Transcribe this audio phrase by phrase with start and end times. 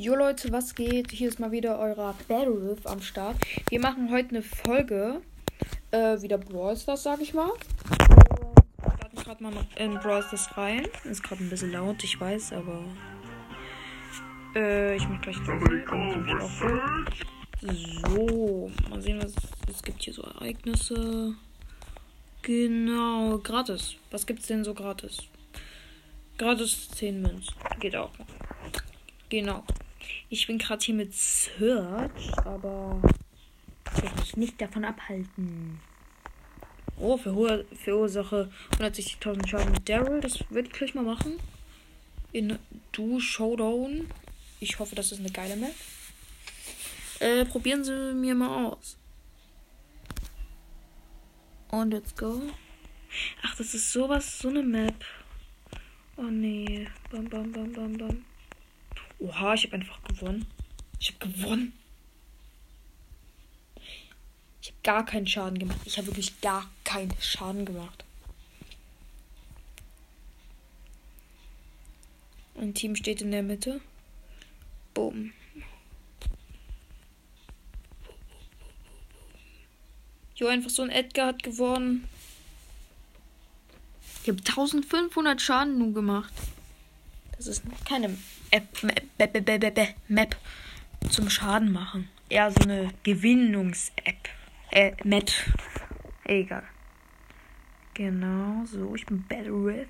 [0.00, 1.10] Jo Leute, was geht?
[1.10, 3.36] Hier ist mal wieder euer Battle am Start.
[3.68, 5.20] Wir machen heute eine Folge.
[5.90, 7.50] Äh, wieder Brawl Stars, sag ich mal.
[7.50, 10.88] Wir starten gerade mal in Brawl Stars rein.
[11.04, 12.82] Ist gerade ein bisschen laut, ich weiß, aber.
[14.56, 15.36] Äh, ich mach gleich
[17.60, 19.34] So, mal sehen, was
[19.68, 21.34] es gibt hier so Ereignisse.
[22.40, 23.96] Genau, gratis.
[24.10, 25.18] Was gibt's denn so gratis?
[26.38, 27.54] Gratis 10 Münzen.
[27.80, 28.12] Geht auch.
[29.28, 29.62] Genau.
[30.32, 33.02] Ich bin gerade hier mit Search, aber
[33.96, 35.80] ich werde mich nicht davon abhalten.
[36.96, 38.48] Oh, für hohe Verursache
[38.78, 40.20] 160.000 Schaden mit Daryl.
[40.20, 41.40] Das würde ich gleich mal machen.
[42.30, 42.60] In
[42.92, 44.08] Du Showdown.
[44.60, 45.74] Ich hoffe, das ist eine geile Map.
[47.18, 48.96] Äh, probieren Sie mir mal aus.
[51.72, 52.40] Und let's go.
[53.42, 55.04] Ach, das ist sowas, so eine Map.
[56.16, 56.86] Oh nee.
[57.10, 58.24] Bam, bam, bam, bam, bam.
[59.20, 60.46] Oha, ich habe einfach gewonnen.
[60.98, 61.72] Ich habe gewonnen.
[64.62, 65.80] Ich habe gar keinen Schaden gemacht.
[65.84, 68.04] Ich habe wirklich gar keinen Schaden gemacht.
[72.56, 73.80] Ein Team steht in der Mitte.
[74.92, 75.32] Boom.
[80.34, 82.08] Jo, einfach so ein Edgar hat gewonnen.
[84.22, 86.32] Ich habe 1500 Schaden nur gemacht.
[87.40, 88.18] Das ist keine
[88.50, 90.36] App, Map, Map,
[91.08, 92.10] zum Schaden machen.
[92.28, 94.28] Eher so eine Gewinnungs-App.
[94.72, 95.30] Äh, Map.
[96.24, 96.64] Egal.
[97.94, 98.94] Genau, so.
[98.94, 99.88] Ich bin Battle Riff.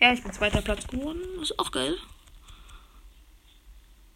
[0.00, 1.20] Ja, ich bin zweiter Platz geworden.
[1.42, 1.98] Ist auch geil.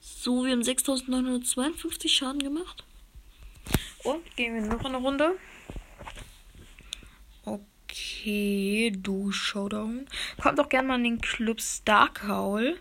[0.01, 2.83] So, wir haben 6952 Schaden gemacht.
[4.05, 5.37] Und gehen wir noch eine Runde.
[8.23, 10.07] Okay, du Showdown.
[10.41, 12.79] Kommt doch gerne mal in den Club Starcowl.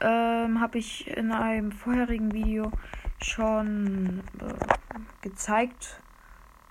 [0.00, 2.72] Ähm, habe ich in einem vorherigen Video
[3.22, 4.54] schon äh,
[5.22, 6.00] gezeigt.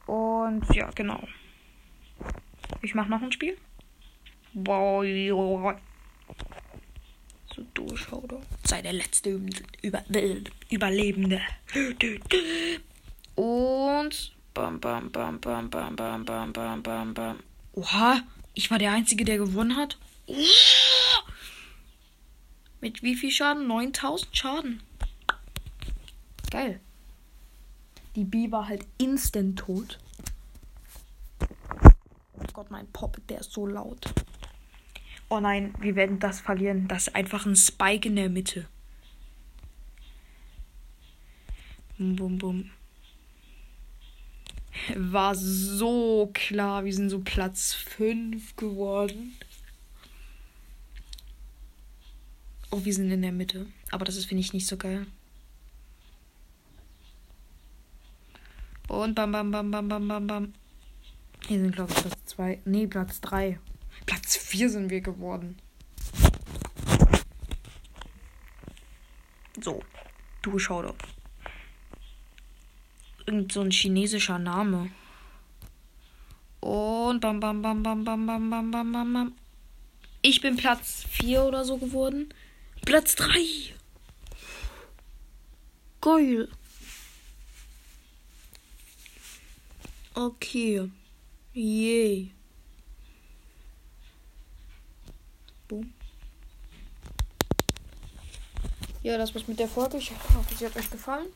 [0.07, 1.25] Und ja, genau.
[2.81, 3.56] Ich mache noch ein Spiel.
[7.56, 8.45] So, du Showdown.
[8.66, 9.39] Sei der letzte
[9.81, 10.03] Über
[10.69, 11.39] Überlebende.
[13.35, 17.39] Und Bam, bam, bam, bam, bam, bam, bam, bam, bam, bam.
[17.75, 18.22] Oha,
[18.53, 19.97] ich war der Einzige, der gewonnen hat.
[22.80, 23.68] Mit wie viel Schaden?
[23.68, 24.81] 9000 Schaden.
[26.50, 26.80] Geil.
[28.16, 30.00] Die B war halt instant tot.
[31.41, 34.13] Oh Gott, mein Pop, der ist so laut.
[35.28, 36.88] Oh nein, wir werden das verlieren.
[36.88, 38.69] Das ist einfach ein Spike in der Mitte.
[41.97, 42.72] Bum, bum, bum
[44.96, 46.85] war so klar.
[46.85, 49.35] Wir sind so Platz 5 geworden.
[52.72, 53.68] Oh, wir sind in der Mitte.
[53.91, 55.07] Aber das ist, finde ich, nicht so geil.
[58.88, 60.53] Und bam, bam, bam, bam, bam, bam, bam.
[61.47, 62.62] Hier sind, glaube ich, Platz 2.
[62.66, 63.59] Nee, Platz 3.
[64.06, 65.57] Platz 4 sind wir geworden.
[69.62, 69.81] So.
[70.41, 71.14] Du doch
[73.25, 74.91] irgend so ein chinesischer Name.
[76.59, 79.36] Und bam, bam, bam, bam, bam, bam, bam, bam, bam, bam.
[80.22, 82.34] Ich bin Platz 4 oder so geworden.
[82.84, 83.75] Platz 3.
[86.02, 86.47] Geil.
[90.16, 90.90] Okay.
[91.53, 92.31] Yay.
[95.68, 95.94] Boom.
[99.03, 99.97] Ja, das war's mit der Folge.
[99.97, 101.28] Ich hoffe, sie hat euch gefallen.